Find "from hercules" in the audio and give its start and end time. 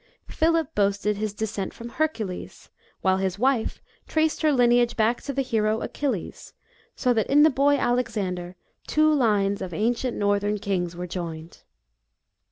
1.75-2.71